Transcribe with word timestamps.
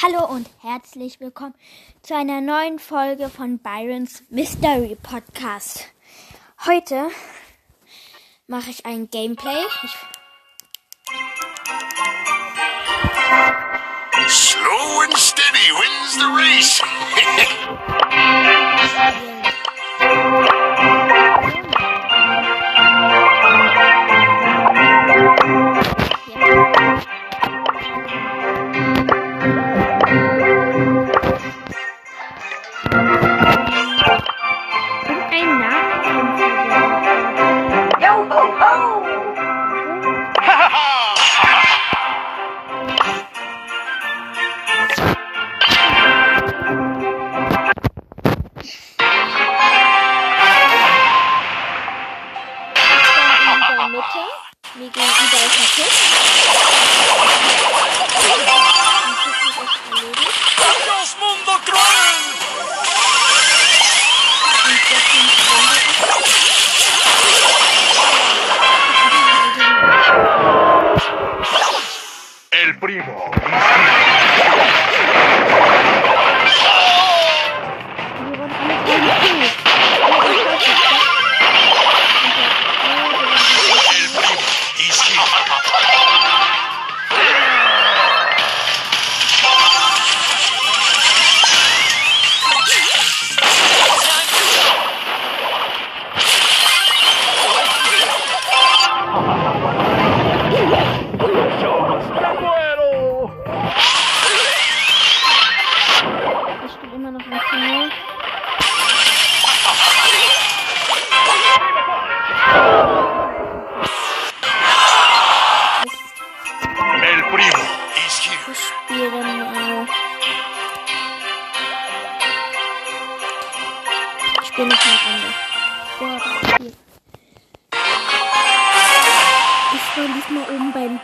Hallo 0.00 0.26
und 0.26 0.48
herzlich 0.60 1.18
willkommen 1.18 1.56
zu 2.02 2.14
einer 2.14 2.40
neuen 2.40 2.78
Folge 2.78 3.28
von 3.28 3.58
Byrons 3.58 4.22
Mystery 4.30 4.96
Podcast. 5.02 5.86
Heute 6.64 7.10
mache 8.46 8.70
ich 8.70 8.86
ein 8.86 9.10
Gameplay. 9.10 9.58
Ich 9.82 9.96
Slow 14.28 15.02
and 15.02 15.16
steady 15.16 15.72
wins 15.72 16.14
the 16.14 16.26
race. 16.32 16.80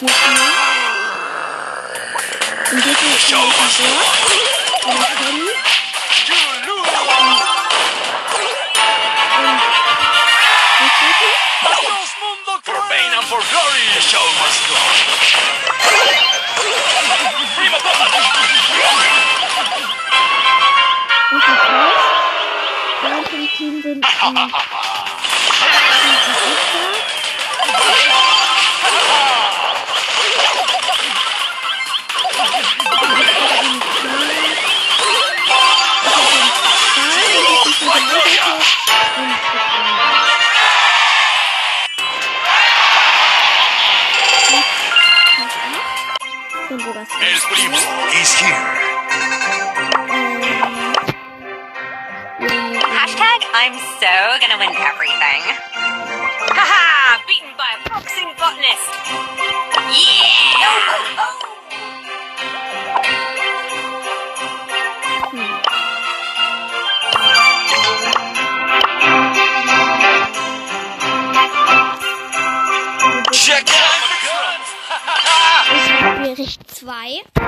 oben 0.03 0.06
beim 0.06 0.34
Gegner. 0.34 1.84
Im 2.71 2.81
Gegner 2.82 3.15
ist 3.16 3.32
ein 3.32 3.41
Bord. 3.43 4.15
Ein 10.81 10.91
Penny. 10.99 11.32
Und 11.60 11.71
was 11.71 11.81
¡Dios 11.81 12.10
mundo 12.21 12.53
cruel! 12.65 12.77
For 12.77 12.88
pain 12.88 13.10
and 13.15 13.25
for 13.25 13.41
glory, 13.50 13.84
the 13.94 14.00
show 14.00 14.27
must 14.41 14.62
go. 14.69 14.78
Primo 17.56 17.78
Und 21.31 21.43
das 21.47 21.61
heißt, 21.69 22.05
Leute 23.03 23.37
im 23.37 23.49
Team 23.56 23.82
sind 23.82 24.06
ähm, 24.22 24.53
He's 47.20 48.34
here. 48.34 48.64
Hashtag 52.91 53.41
I'm 53.54 53.78
so 54.00 54.38
gonna 54.41 54.58
win 54.58 54.75
everything. 54.75 55.42
Haha! 56.50 57.22
Beaten 57.26 57.54
by 57.56 57.70
a 57.78 57.88
boxing 57.88 58.34
botanist! 58.36 58.91
Yeah! 59.94 60.58
Yo 60.60 60.70
ho 60.86 60.98
ho! 61.19 61.28
Check 73.32 73.69
out 73.70 73.94
Bericht 76.84 77.24
2. 77.34 77.40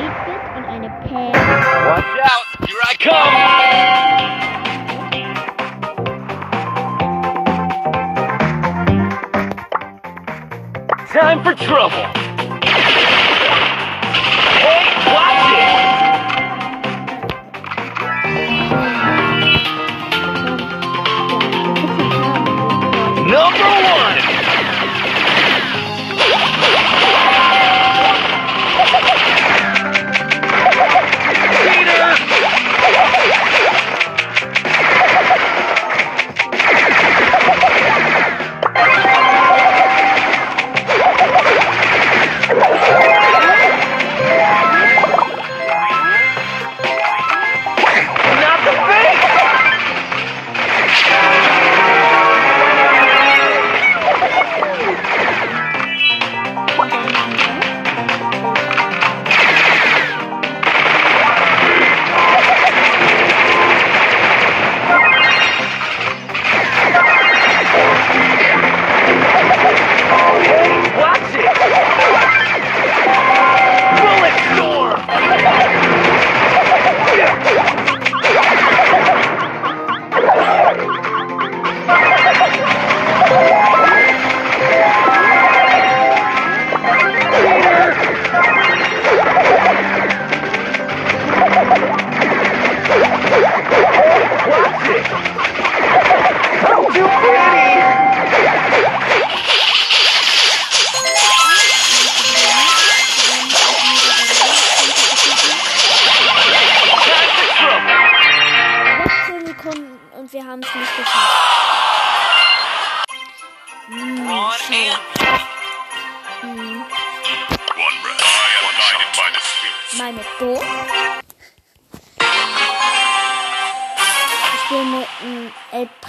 8-Bit 0.00 0.42
und 0.56 0.64
eine 0.64 0.88
Pen. 1.04 1.32
Watch 1.86 2.18
out. 2.24 2.46
Here 2.66 2.82
I 2.82 2.94
come. 2.96 3.34
Time 11.12 11.42
for 11.42 11.54
trouble. 11.54 12.04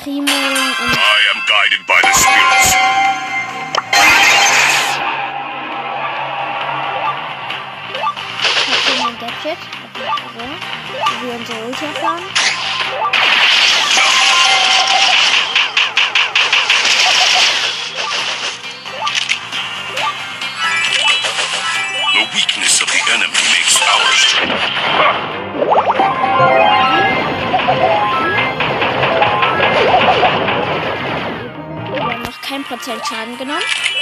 Primo 0.03 0.21
und 0.21 0.27
I 0.27 1.19
am 1.31 1.41
guided 1.45 1.85
by 1.85 2.01
the 2.01 2.11
spirits. 2.17 2.73
hier 8.87 9.03
mein 9.03 9.19
Gadget. 9.19 9.57
Also, 10.23 10.41
wie 11.21 11.27
wir 11.27 11.35
unsere 11.35 11.59
Ulti 11.65 11.85
fahren. 12.01 12.40
Schaden 33.11 33.37
genommen. 33.37 34.00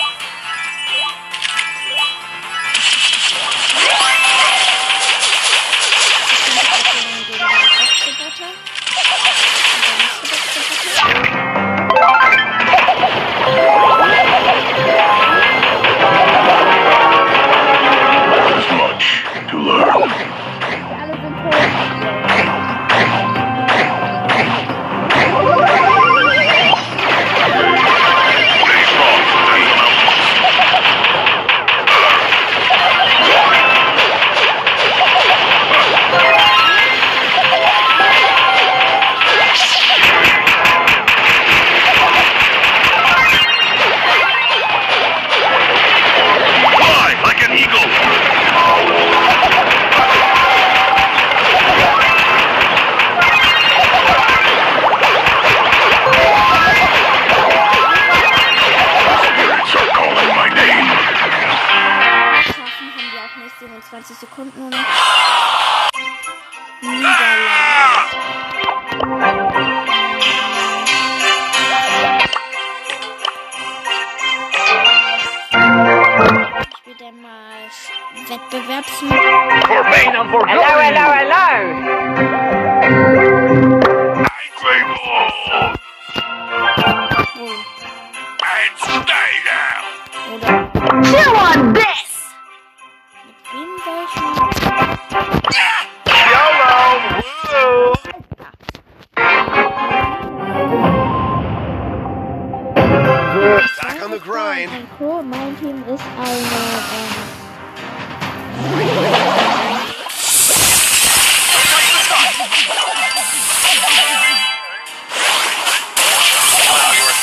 Hello, 80.31 80.71
hello, 80.81 81.05
hello! 81.19 81.45
Angry 84.39 84.79
Ball! 84.89 85.29
And 88.45 88.75
stay 88.77 89.31
down! 89.45 89.83
Kill 91.03 91.31
one! 91.33 91.58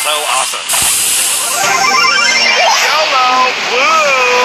So 0.06 0.12
awesome. 0.12 0.60
YOLO! 2.86 3.50
Woo! 3.72 4.36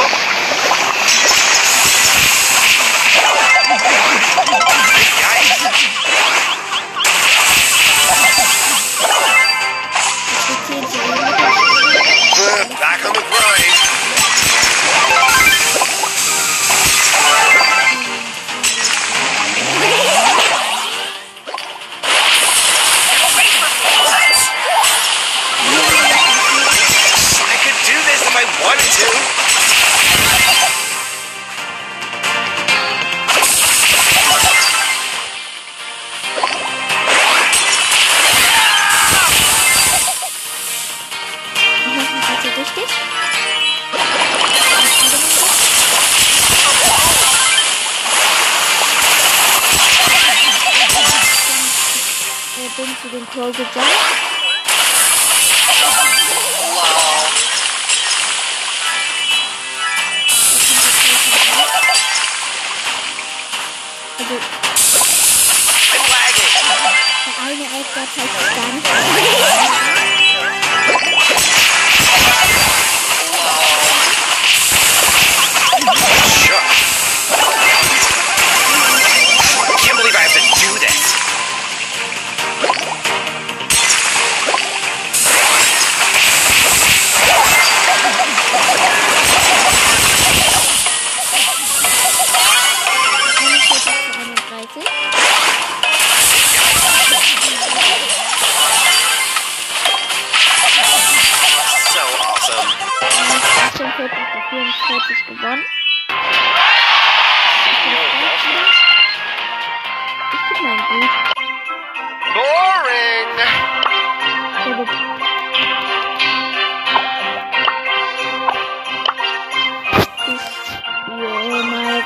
die 5.21 6.00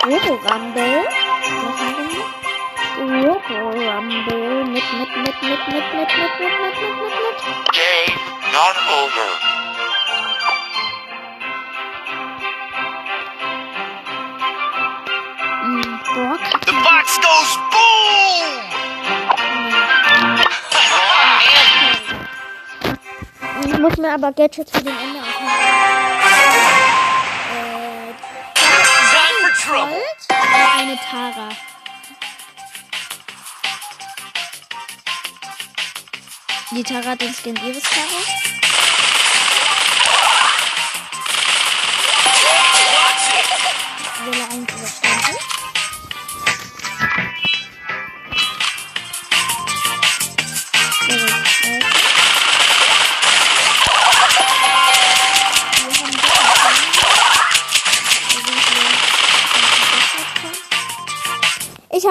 Robo 0.06 0.36
Rumble. 0.36 1.02
Was 1.02 1.80
haben 1.82 2.06
wir? 2.12 2.26
Robo 3.26 3.58
Rumble 3.72 4.66
mit, 4.66 4.84
mit, 4.94 5.10
mit, 5.18 5.42
mit, 5.42 5.42
mit, 5.42 5.68
mit, 5.68 5.94
mit, 5.94 6.10
mit, 6.10 6.40
mit, 6.40 6.62
mit, 6.62 6.96
mit, 7.02 7.14
mit. 7.22 7.38
Game 7.74 8.20
not 8.54 8.78
over. 9.02 9.30
Brock. 16.14 16.44
The 16.68 16.74
box 16.84 17.18
goes 17.18 17.52
boom! 17.72 18.52
Ich 23.64 23.80
muss 23.80 23.98
mir 23.98 24.14
aber 24.14 24.32
Gadgets 24.32 24.70
für 24.72 24.84
den 24.84 24.94
Ende 24.96 25.20
aufmachen. 25.20 25.95
Oder 29.68 30.74
eine 30.78 30.96
Tara? 30.98 31.50
Die 36.72 36.84
Tara 36.84 37.10
hat 37.12 37.22
den 37.22 37.34
Skin 37.34 37.56
ihres 37.56 37.84
Tara. 37.84 38.65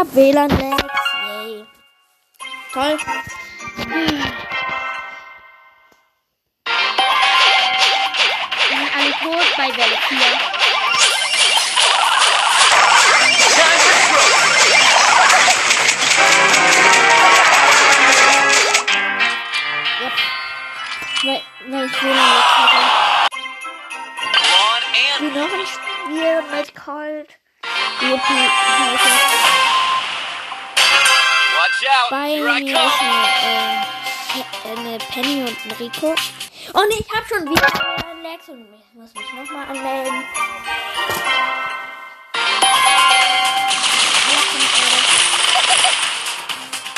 Habe 0.04 0.16
WLAN-Lags. 0.16 0.84
Yay. 1.28 1.66
Toll. 2.72 2.98
Alle 8.96 9.12
tot 9.22 9.48
bei 9.56 9.68
Welle 9.76 9.98
4. 10.08 10.18
Time 13.54 13.78
for 13.80 13.92
trouble. 14.08 14.34
Weil, 21.22 21.42
weil 21.68 21.86
ich 21.86 22.02
WLAN-Lags 22.02 22.56
hatte. 22.56 22.80
Lawn 24.50 24.82
Wie 25.20 25.30
noch 25.38 25.52
ein 25.52 25.66
Spiel 25.66 26.36
mit 26.52 26.68
Cold. 26.74 27.28
Out. 28.02 29.63
Bei 32.10 32.40
mir 32.40 32.60
ist 32.60 33.00
eine, 33.00 33.28
äh, 33.44 34.70
eine 34.70 34.98
Penny 34.98 35.42
und 35.42 35.56
ein 35.64 35.70
Rico. 35.78 36.08
Und 36.08 36.90
ich 36.90 37.06
habe 37.14 37.26
schon 37.28 37.44
wieder 37.44 37.68
Lex 38.22 38.48
und 38.48 38.66
ich 38.72 38.94
muss 38.94 39.12
mich 39.14 39.32
nochmal 39.34 39.68
anmelden. 39.68 40.24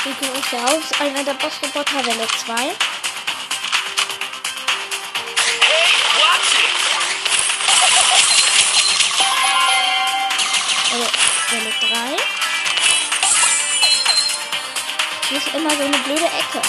Rico 0.05 0.25
ist 0.39 0.51
ja 0.53 0.59
auch 0.63 1.01
einer 1.01 1.23
der 1.23 1.33
Bossroboter 1.33 2.05
Welle 2.05 2.27
2. 2.45 2.53
Hey, 2.55 2.73
watch 6.15 6.53
it. 6.53 6.71
Welle, 10.93 11.09
Welle 11.51 11.73
3. 12.17 12.36
Hier 15.29 15.39
ist 15.39 15.53
immer 15.53 15.69
so 15.69 15.83
eine 15.83 15.97
blöde 15.97 16.23
Ecke. 16.23 16.61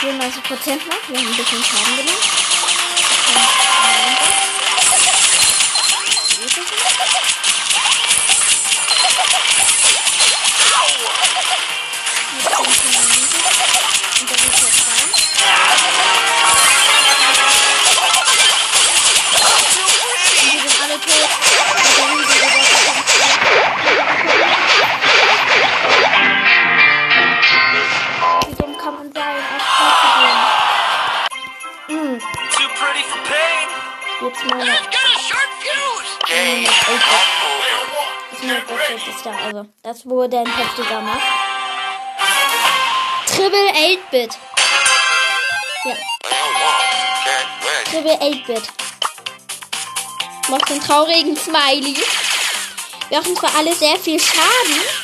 94% 0.00 0.76
noch. 0.88 1.08
Wir 1.08 1.18
haben 1.18 1.28
ein 1.28 1.36
bisschen 1.36 1.62
Schaden 1.62 1.96
genommen. 1.98 2.22
Die 3.28 3.63
perfektester. 39.24 39.32
Also, 39.32 39.66
das 39.82 40.06
wurde 40.06 40.38
ein 40.38 40.46
heftiger 40.46 41.00
macht. 41.00 41.22
Triple 43.26 43.72
8-Bit. 43.72 44.38
Ja. 45.84 45.94
Triple 47.84 48.14
8-Bit. 48.14 48.62
Macht 50.48 50.70
einen 50.70 50.80
traurigen 50.80 51.36
Smiley. 51.36 51.96
Wir 53.08 53.18
machen 53.18 53.36
zwar 53.36 53.54
alle 53.56 53.74
sehr 53.74 53.96
viel 53.96 54.20
Schaden. 54.20 55.03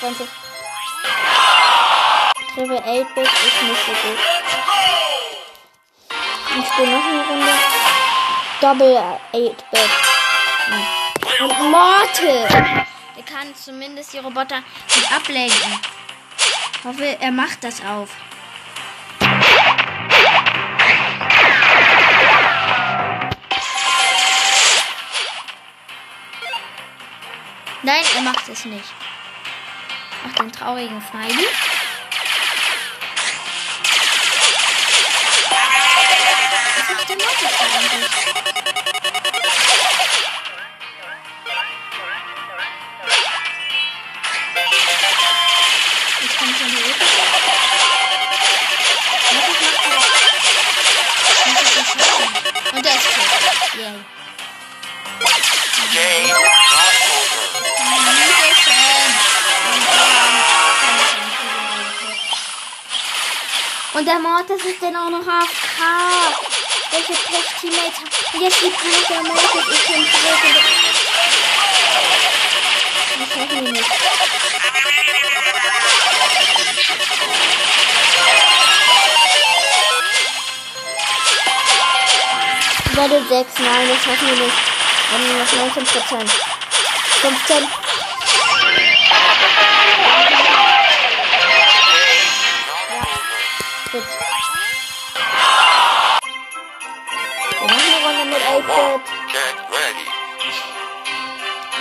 Triple 0.00 0.30
8-Bit 2.54 3.26
ist 3.26 3.62
nicht 3.62 3.84
so 3.84 3.92
gut. 3.92 4.18
Ich 6.56 6.66
spiele 6.68 6.90
noch 6.92 7.04
eine 7.04 7.26
Runde. 7.26 7.52
Double 8.60 8.96
8-Bit. 9.32 9.90
Und 11.40 11.70
Mortal. 11.70 12.86
Der 13.16 13.24
kann 13.24 13.52
zumindest 13.56 14.12
die 14.12 14.18
Roboter 14.18 14.62
gut 14.94 15.12
ablenken. 15.12 15.80
Ich 16.78 16.84
hoffe, 16.84 17.16
er 17.20 17.32
macht 17.32 17.64
das 17.64 17.84
auf. 17.84 18.10
Nein, 27.82 28.04
er 28.14 28.22
macht 28.22 28.48
es 28.48 28.64
nicht. 28.64 28.94
Macht 30.24 30.38
den 30.38 30.52
traurigen 30.52 31.02
Smiley. 31.10 31.46
Was 36.76 36.96
macht 36.96 37.08
der 37.08 37.16
Mortis 37.16 38.47
Der 64.08 64.18
Mortis 64.20 64.64
ist 64.64 64.80
dann 64.80 64.96
auch 64.96 65.10
noch 65.10 65.20
AFK. 65.20 65.80
Welche 66.92 67.12
Pech-Teammates 67.12 67.98
haben. 67.98 68.40
Jetzt 68.40 68.62
nur 68.62 68.72
noch 68.72 69.06
der 69.06 69.22
Mortis. 69.22 69.64
Ich 69.70 69.86
bin 69.86 70.06
zurück. 70.10 70.44
Das 73.18 73.28
schaffen 73.28 73.64
wir 73.66 73.72
nicht. 73.72 73.90
Level 82.96 83.22
6, 83.28 83.58
nein, 83.58 83.88
das 83.90 84.04
schaffen 84.04 84.26
wir 84.26 84.36
nicht. 84.46 84.56
Wir 85.10 85.18
haben 85.18 85.38
noch 85.38 85.74
19 85.74 85.84
Prozent. 85.84 86.30
15. 87.20 87.87
eine 98.48 98.56
Runde 98.56 98.68
mit 98.68 98.76
8-Bit. 98.76 99.32
Get 99.32 99.56
ready. 99.70 100.06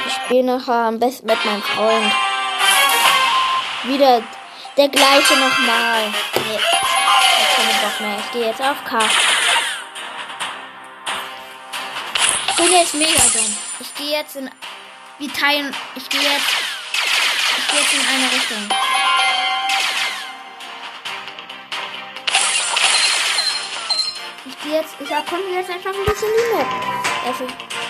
Ich 0.07 0.13
spiele 0.13 0.43
nachher 0.43 0.87
am 0.87 0.99
besten 0.99 1.27
mit 1.27 1.45
meinem 1.45 1.63
Freund. 1.63 2.13
Wieder 3.83 4.21
der 4.75 4.89
gleiche 4.89 5.33
nochmal. 5.35 6.13
Nee, 6.35 6.55
ich 6.55 7.55
keine 7.55 7.73
Bock 7.81 7.99
mehr. 7.99 8.17
Ich 8.19 8.31
gehe 8.31 8.47
jetzt 8.47 8.61
auf 8.61 8.83
K. 8.83 8.99
Ich 12.49 12.55
bin 12.55 12.71
jetzt 12.71 12.93
mega 12.95 13.23
dumm. 13.33 13.57
Ich 13.79 13.95
gehe 13.95 14.17
jetzt 14.19 14.35
in. 14.35 14.49
Wir 15.19 15.33
teilen. 15.33 15.75
Ich 15.95 16.09
gehe 16.09 16.21
jetzt. 16.21 16.55
Ich 17.57 17.67
gehe 17.67 17.79
jetzt 17.79 17.93
in 17.93 17.99
eine 18.01 18.31
Richtung. 18.31 18.96
Jetzt. 24.71 24.95
Ich 24.99 25.09
erkunde 25.09 25.49
jetzt 25.53 25.69
einfach 25.69 25.93
ein 25.93 26.05
bisschen 26.05 26.29
die 26.29 26.55
Map. 26.55 27.86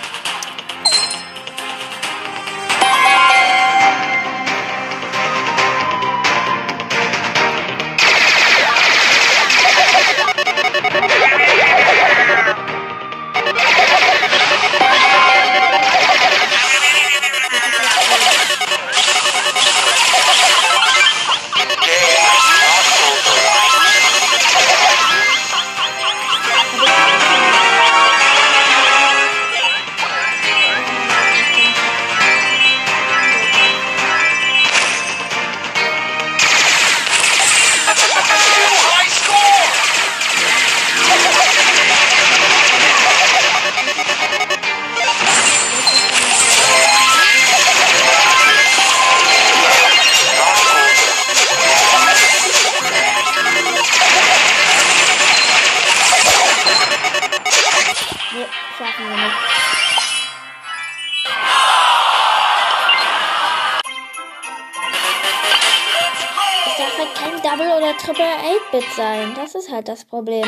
8-Bit 68.68 68.86
sein. 68.96 69.34
Das 69.36 69.56
ist 69.56 69.72
halt 69.72 69.88
das 69.88 70.04
Problem. 70.04 70.46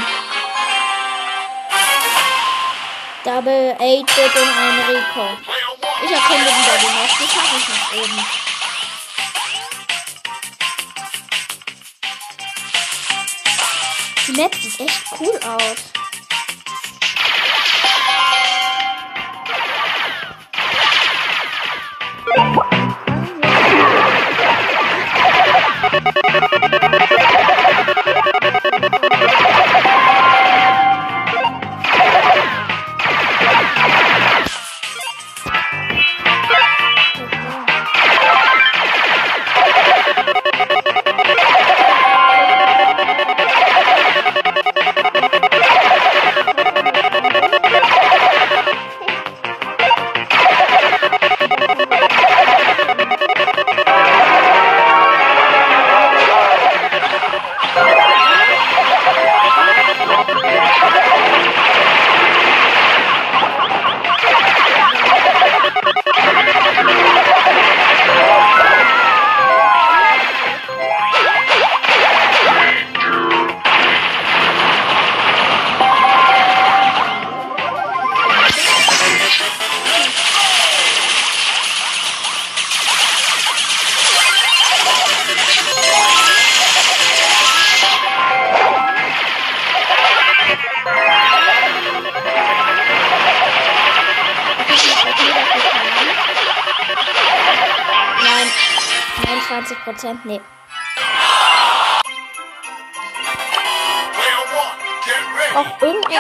Double 3.24 3.76
8-Bit 3.80 4.36
und 4.36 4.58
ein 4.58 4.80
Rico. 4.90 5.28
Ich 6.04 6.12
erkenne 6.12 6.46
wieder 6.46 6.78
die 6.80 6.88
Maus. 6.88 7.18
Die 7.20 7.28
schaffe 7.28 7.56
ich 7.58 7.68
nach 7.70 7.94
oben. 7.94 8.26
Die 14.28 14.32
Map 14.34 14.56
sieht 14.56 14.80
echt 14.80 15.04
cool 15.20 15.40
aus. 15.46 15.99
Auch 105.56 105.82
irgendwie. 105.82 106.18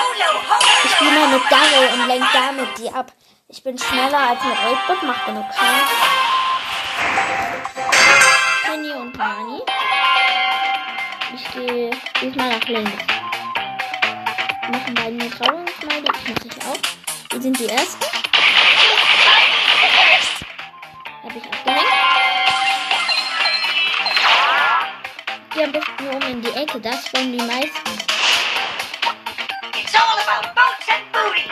Ich 0.83 0.91
spiele 0.91 1.11
mal 1.11 1.27
mit 1.27 1.43
Daryl 1.49 1.93
und 1.93 2.07
lenk 2.07 2.25
damit 2.33 2.77
die 2.77 2.89
ab. 2.91 3.11
Ich 3.47 3.63
bin 3.63 3.77
schneller 3.77 4.29
als 4.29 4.43
mit 4.43 4.57
8-Bit, 4.57 5.03
macht 5.03 5.25
genug 5.25 5.45
Schaden. 5.53 5.87
Penny 8.63 8.91
und 8.91 9.17
Nani. 9.17 9.61
Ich 11.35 11.51
gehe 11.53 11.91
diesmal 12.21 12.49
nach 12.49 12.67
links. 12.67 13.03
Machen 14.71 14.93
beide 14.95 15.07
eine 15.07 15.29
Trauungsmeile, 15.29 16.03
das 16.03 16.21
mache 16.27 16.47
ich 16.47 16.57
auch. 16.67 16.77
Wir 17.31 17.41
sind 17.41 17.59
die 17.59 17.69
Ersten. 17.69 18.05
Habe 21.23 21.37
ich 21.37 21.45
abgelenkt. 21.45 21.93
Geh 25.53 25.63
am 25.63 25.71
besten 25.71 26.03
nur 26.03 26.15
um 26.15 26.21
in 26.21 26.41
die 26.41 26.51
Ecke, 26.51 26.79
das 26.79 27.13
wollen 27.13 27.31
die 27.31 27.43
meisten. 27.43 28.08
All 30.01 30.17
about 30.23 30.55
boats 30.55 30.87
and 30.87 31.03
booty. 31.11 31.47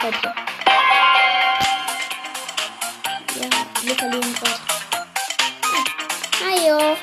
Plätzchen. 0.00 0.32
Ja, 3.40 3.48
wir 3.82 3.94
verlieren 3.96 4.34
Gott. 4.40 4.60
Hallo. 6.40 6.96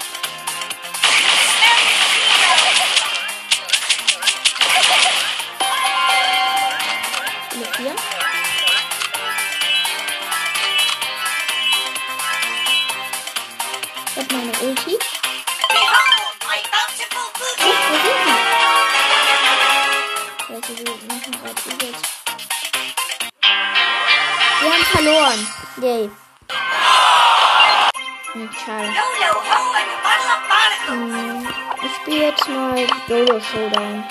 Bottle 30.03 30.31
of 30.35 30.41
barnacle. 30.49 30.91
Hm, 30.91 31.47
Ich 31.83 31.93
spiele 31.95 32.25
jetzt 32.25 32.47
mal 32.49 32.87
Solo 33.07 33.39
Showdown. 33.39 34.03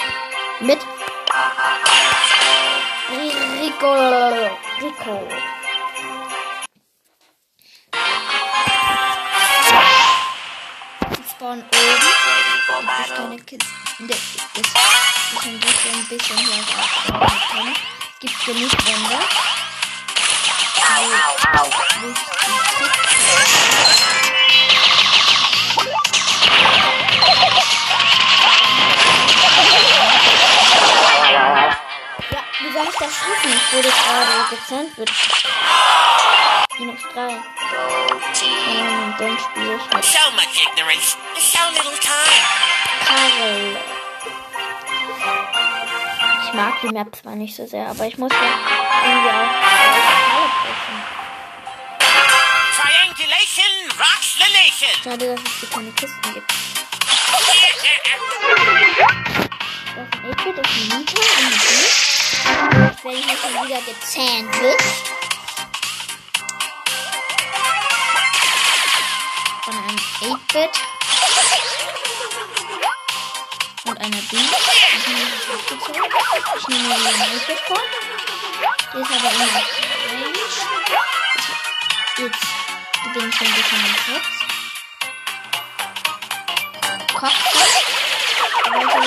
Mit 0.61 0.79
Rico. 3.61 3.92
Rico. 4.81 5.29
Ich 11.12 11.31
spawn 11.31 11.59
oben. 11.59 11.68
Gibt 12.81 13.01
es 13.01 13.14
keine 13.14 13.38
Kisten. 13.38 14.09
Das 14.09 14.16
ist 14.18 14.77
ein 15.44 15.61
bisschen, 15.61 15.94
ein 15.94 16.07
bisschen 16.09 16.37
können. 17.51 17.75
Es 17.75 18.20
gibt 18.20 18.44
genug 18.47 18.73
Wände. 18.87 19.53
Ich 33.46 33.72
wurde 33.72 33.88
gerade 33.88 34.96
wird. 34.96 35.11
Minus 36.78 37.00
drei. 37.12 37.30
Ähm, 38.42 39.14
dann 39.18 39.38
spiele 39.38 39.76
ich 39.76 39.94
mit 39.94 40.04
So 40.04 40.18
much 40.37 40.62
ignorance. 40.62 41.16
So 41.38 41.59
little 41.72 41.98
time. 41.98 42.44
Karel. 43.04 43.76
Ich 46.46 46.54
mag 46.54 46.80
die 46.83 46.88
Map 46.88 47.16
zwar 47.16 47.35
nicht 47.35 47.57
so 47.57 47.66
sehr, 47.66 47.88
aber 47.88 48.07
ich 48.07 48.16
muss 48.16 48.33
ja 48.33 48.38
irgendwie 49.04 49.30
auch. 49.30 50.23
Triangulation 52.76 53.72
rocks 53.98 54.30
the 54.38 54.48
nation. 54.52 54.94
Schade, 55.02 55.26
dass 55.34 55.44
es 55.44 55.50
hier 55.60 55.70
keine 55.70 55.90
Kisten 55.92 56.34
gibt. 56.34 56.52
Das 59.96 60.06
ist 60.06 60.12
ein 60.14 60.34
8-Bit, 60.34 60.58
das 60.58 60.66
ist 60.66 60.74
ein 60.74 60.88
Nita 60.98 61.20
und 61.20 61.38
ein 61.38 61.50
B. 61.60 61.62
Jetzt 62.84 63.02
werde 63.04 63.18
ich 63.18 63.24
hier 63.24 63.38
schon 63.38 63.54
wieder 63.64 63.80
gesandwiched. 63.82 65.06
Von 69.64 69.74
einem 69.76 69.98
8-Bit. 70.20 70.74
Und 73.87 73.96
einer 74.00 74.16
B. 74.16 74.37
Ich 76.56 76.68
nehme 76.68 76.88
mir 76.88 76.94
ein 76.94 77.04
8-Bit 77.04 77.60
vor. 77.66 77.82
Die 78.92 78.98
ist 79.00 79.10
aber 79.10 79.30
immer 79.30 79.48
Range. 79.54 79.93
Jetzt 82.16 82.46
bin 83.12 83.29
ich 83.29 83.40
ein 83.40 83.55
bisschen 83.55 83.81
im 83.81 83.96
Schutz. 84.07 84.29
Kopfschuss. 87.12 87.74
Aber 88.64 88.79
ich 88.79 88.87
will 88.87 89.00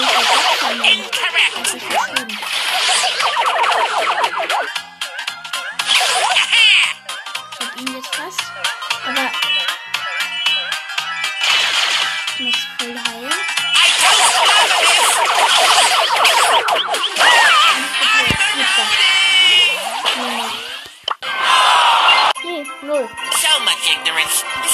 nicht 0.81 1.11
das 1.55 1.73
ist 1.73 1.85
verschrieben. 1.85 2.39
Ich 7.53 7.59
hab 7.65 7.71
ihn 7.77 7.95
jetzt 7.95 8.13
fast. 8.13 8.41
Aber 9.05 9.31
ich 12.33 12.39
muss 12.43 12.59
voll 12.77 12.95
heilen. 13.07 13.33
I 17.99 18.75
don't 18.77 19.06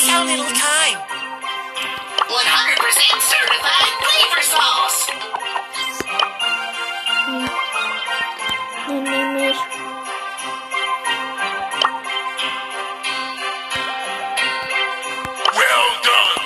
So 0.04 0.12
little 0.26 0.46
time. 0.52 1.00
100% 2.28 3.22
certified 3.32 3.94
flavor 4.04 4.44
sauce. 4.44 5.00
Well 15.58 15.90
done. 16.04 16.44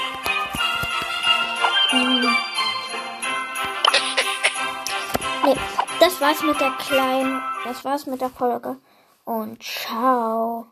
Nee, 5.45 5.57
das 5.99 6.21
war's 6.21 6.43
mit 6.43 6.59
der 6.61 6.71
kleinen, 6.77 7.41
das 7.65 7.83
war's 7.83 8.05
mit 8.05 8.21
der 8.21 8.29
Folge. 8.29 8.77
Und 9.25 9.63
ciao. 9.63 10.67